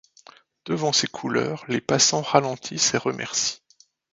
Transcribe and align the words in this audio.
Devant 0.65 0.93
ses 0.93 1.05
couleurs, 1.05 1.63
les 1.67 1.79
passants 1.79 2.23
ralentissent 2.23 2.95
et 2.95 2.97
remercient. 2.97 3.61